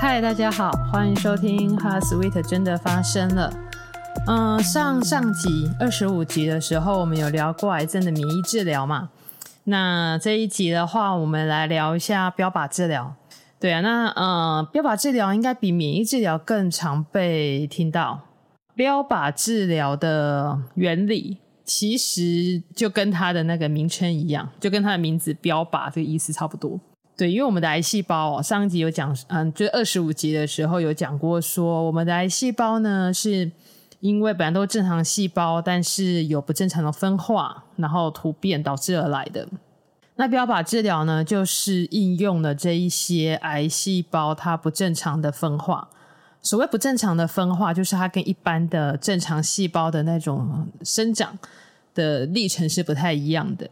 [0.00, 3.52] 嗨，大家好，欢迎收听《哈 Sweet 真的发生了》。
[4.26, 9.10] 嗯，上上集二十五集的时候，我们有聊过癌症的免疫治疗嘛？
[9.64, 13.14] 那这一集的话，我们来聊一下标靶治疗。
[13.60, 18.20] 对啊，那呃，标靶治疗应该比免疫治疗更常被听到。
[18.74, 26.80] 标靶治疗的原理其实就跟它的那个名称一样，就跟它的名字“标靶”这个意思差不多。
[27.20, 33.52] 对，因为我们的癌细胞哦，上一集有讲，嗯，就二十五集的时候有讲过，说我们的癌细胞呢，是
[34.00, 39.46] 因为本来都是正常细胞，但是有不正常的分化，然后突变导致而来的。
[40.16, 45.90] 那标靶治疗呢，就是应用了这一些癌细胞它不正常的分化。
[46.40, 51.38] 所谓不正常的分化，就是它跟一般的正常细胞的那种生长
[51.94, 53.68] 的历程是不太一样的。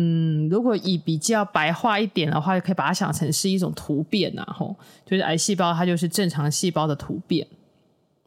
[0.00, 4.72] 嗯，如果以比较白话一点的话，就可以把它想成是一种突变，然后
[5.04, 7.44] 就是癌细胞它就是正常细胞的突变。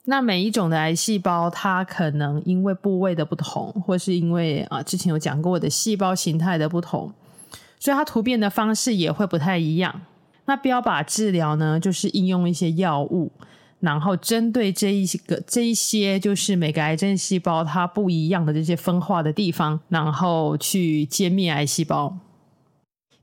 [0.04, 7.10] 那每一种的癌细胞，它可能因为部位的不同，或是因为啊之前有讲过的细胞形态的不同，
[7.80, 10.02] 所以它突变的方式也会不太一样。
[10.44, 13.32] 那标靶治疗呢，就是应用一些药物。
[13.82, 22.18] 然后针对这一个这一些，就是每个癌症细胞它不一样的这些分化的地方，然后去歼灭癌细胞。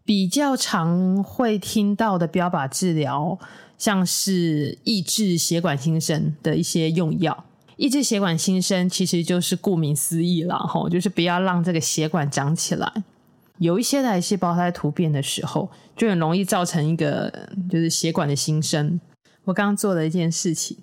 [0.04, 3.38] 比较常会听到的标靶治疗，
[3.76, 7.44] 像是抑制血管新生的一些用药。
[7.76, 12.92] 抑制血管新生其实就是顾名思义了，吼，就是不要让这个血管长起来。
[13.58, 17.30] 有一些的癌细胞它在突变的时候，就很容易造成一个
[17.70, 18.98] 就是血管的新生。
[19.48, 20.76] 我刚刚做了一件事情，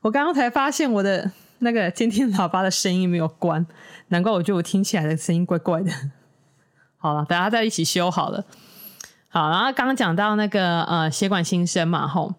[0.00, 3.64] 我刚刚才发现我的那个监听喇叭的声音没有关，
[4.08, 5.92] 难怪我觉得我听起来的声音怪怪的。
[6.98, 8.44] 好了，大家再一起修好了。
[9.28, 12.34] 好，然后刚刚讲到那个呃血管新生嘛，吼，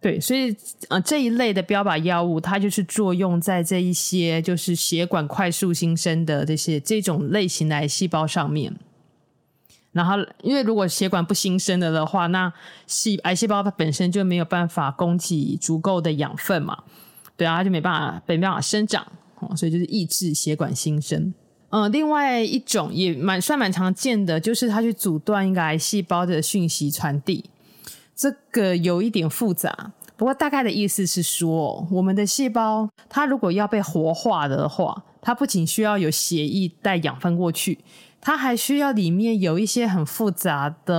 [0.00, 0.56] 对，所以
[0.88, 8.74] 呃这一类的标靶药物，它就是作用在这一些就是血管快速新生的这些这种类型的癌细胞上面。
[9.92, 12.52] 然后，因为如果血管不新生了的话，那
[12.86, 16.78] 细癌细胞它本身就没有办法供给足够的养分嘛，
[17.36, 19.06] 对啊，它就没办法没办法生长，
[19.54, 21.34] 所以就是抑制血管新生。
[21.68, 27.44] 嗯、另外一种也蛮算蛮常见的，就是它去阻断一个癌细胞的讯息传递。
[28.14, 37.78] 这个有一点复杂，不过大概的意思是说，我们的细胞它如果要被活化的话，它不仅需要有血液带养分过去。
[38.24, 40.94] 它还需要里面有一些很复杂的，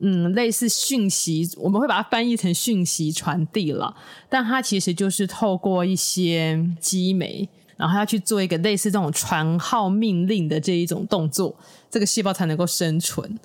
[0.00, 3.94] 嗯，类似讯息，我们会把它翻译成讯息传递了。
[4.28, 11.54] 但它其实就是透过一些激酶，然后要去做一个类似这种传号命令的这一种动作，
[11.88, 13.38] 这个细胞才能够生存。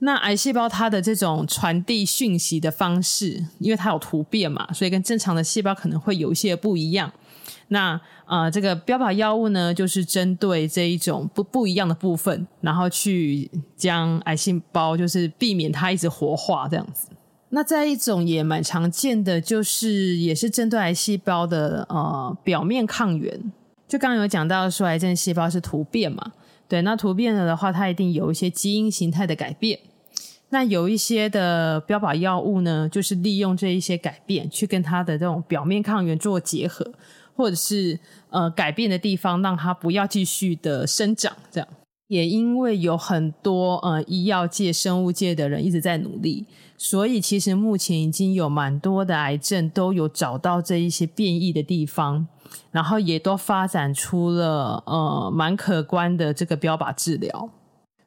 [0.00, 7.12] 那癌细胞它的这种传递讯息的方式，因为它有突变嘛，所以跟正常的细胞可能会有一些不一样。
[7.68, 17.08] 那呃，这个标靶药物呢，就是针对这一种不不一样的部分，然后去将癌细胞就是避免它一直活化这样子。
[17.50, 23.52] 那再一种也蛮常见的，就是也是针对癌细胞的呃表面抗原。
[23.88, 26.32] 就刚刚有讲到说，癌症细胞是突变嘛，
[26.68, 29.80] 对，那突变了的话，它一定有一些基因形态的改变。
[30.50, 36.88] 那有一些的标靶药物呢，就是利用这一些改变，去跟它的这种表面抗原做结合。
[37.40, 41.66] 或者是呃改变的地方，让它不要继续的生长，这样
[42.08, 46.44] 也因为有很多呃医药界、生物界的人一直在努力，
[46.76, 52.26] 所以其实目前已经有蛮多的癌症都有找到这一些变异的地方，
[52.70, 57.48] 然后也都发展出了呃蛮可观的这个标靶治疗。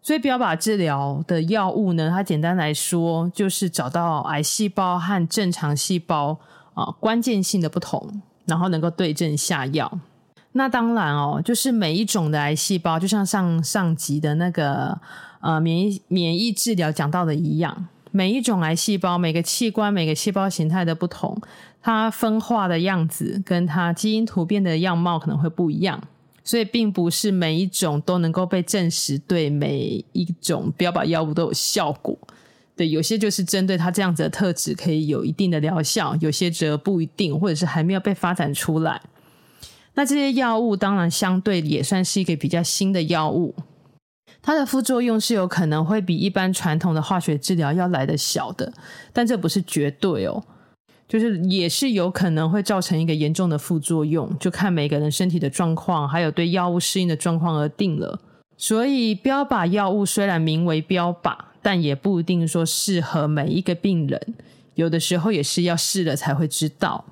[0.04, 6.38] 所以标靶治疗的药物呢，它简单来说就是找到癌细胞和正常细胞
[6.76, 8.22] 啊、关键性的不同。
[8.46, 10.00] 然后能够对症下药，
[10.52, 15.00] 那当然哦，就是每一种的癌细胞，就像上上集的那个
[15.42, 21.42] 呃免疫免疫治疗讲到的一样，每一种癌细胞，每个器官，每个细胞形态的不同，
[21.82, 26.02] 它分化的样子跟它基因突变的样貌可能会不一样，
[26.44, 32.18] 所以并不是每一种都能够被证实对每一种标靶药物都有效果。
[32.76, 39.00] 对，有些就是针对它这样子的特质，可以有一定的疗效；有些则不一定，或者是还没有被发展出来。
[39.94, 43.54] 那这些药物当然相对也算是一个比较新的药物，
[44.42, 48.74] 它的副作用是有可能会比一般传统的化学治疗要来得小的，
[49.14, 50.44] 但这不是绝对哦，
[51.08, 58.20] 就是也是有可能会造成一个严重的副作用，就看每个人身体的状况，还有对药物适应的状况而定了。
[58.58, 61.38] 所以标靶药物虽然名为标靶。
[61.64, 64.36] 但也不一定说适合每一个病人，
[64.76, 67.06] 有的时候也是要试了才会知道。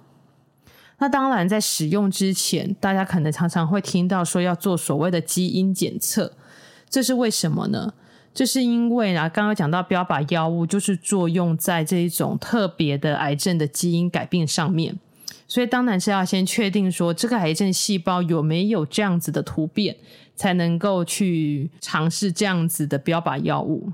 [0.99, 6.33] 那当然，在使用之前，大家可能常常会听到说要做所谓的基因检测，
[6.87, 7.93] 这是为什么呢？
[8.33, 14.99] 这是因为啊，刚刚讲到标靶药物就是作用在这一种特别的癌症的基因改变上面，
[15.47, 19.97] 所以当然是要先确定说这个癌症细胞有没有这样子的突变，
[20.35, 23.91] 才能够去尝试这样子的标靶药物。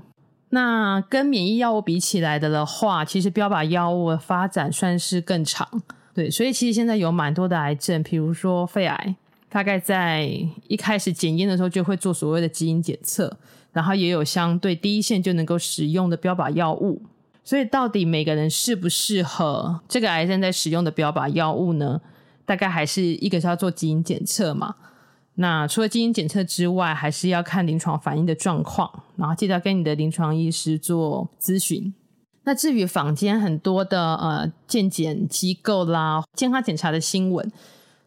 [0.50, 5.68] 那跟免疫药物比起来的的话，其实标靶药物的发展算是更长。
[6.14, 9.16] 对，所以其实现在有蛮多的癌症，比如说肺癌，
[9.48, 10.28] 大概在
[10.66, 13.36] 一开始检验的时候就会做所谓的基因检测，
[13.72, 17.02] 然后也有相对第一线就能够使用的标靶药物。
[17.44, 22.00] 所以到底每个人适不适合这个癌症在使用的标靶药物呢？
[22.44, 24.74] 大概还是一个是要做基因检测嘛。
[25.40, 31.94] 那除了基因检测之外，还是要看临床反应的状况，然后记得跟你的临床医师做咨询。
[32.42, 37.52] 那至于坊间很多的呃健检机构啦、健康检查的新闻，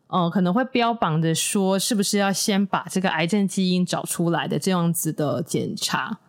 [0.07, 6.19] 呃，可能会标榜着说是不是要先把这个癌症基因找出来的这样子的检查。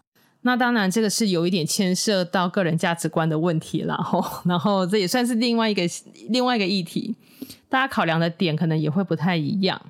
[0.43, 5.82] 那当然这个是有一点牵涉到个人价值观的问题，然后然后这也算是另外一个
[6.28, 7.16] 另外一个议题，
[7.69, 9.81] 大家考量的点可能也会不太一样。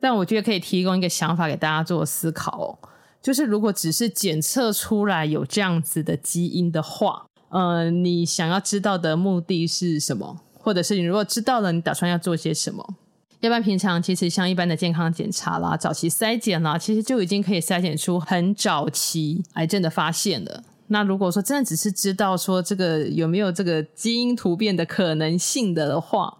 [0.00, 2.78] 但我觉得可以提供一个想法给大家做思考哦。
[3.20, 10.40] 就是如果只是检测出来有这样子的基因的话，呃，你想要知道的目的是什么？
[10.54, 12.94] 或者是你如果知道了，你打算要做些什么？
[13.40, 20.62] 要不然平常其实像一般的健康检查啦、早期筛检啦，其实就已经可以筛检出很早期癌症的发现了。
[20.88, 26.38] 那如果说真的只是知道说这个有没有这个基因突变的可能性的的话，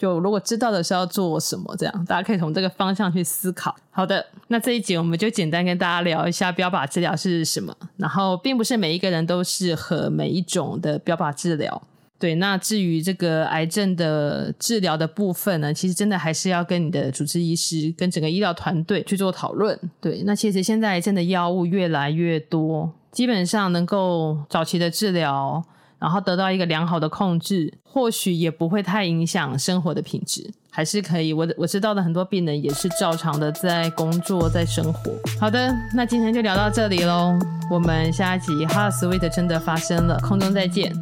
[0.00, 3.76] 就如果知道的是要做什么，这样大家可以从这个方向去思考。
[3.90, 7.76] 好的，那这一集我们就简单跟大家聊一下标靶治疗是什么。
[7.98, 11.82] 然后，并不是每一个人都适合每一种的标靶治疗。
[12.18, 19.78] 对，那至于这个癌症的治疗的部分呢，其实真的还是要跟你的主治医师跟整个医疗团队去做讨论。
[20.00, 25.62] 对，那其实现在癌症的药物越来越多，基本上能够早期的治疗。
[26.00, 31.32] 然后得到一个良好的控制，或许也不会太影响生活的品质，还是可以。
[31.32, 35.12] 我我知道的很多病人也是照常的在工作，在生活。
[35.38, 37.38] 好的，那今天就聊到这里喽，
[37.70, 40.92] 我们下一集《Heart Sweet》真的发生了，空中再见，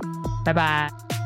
[0.44, 1.17] 拜拜。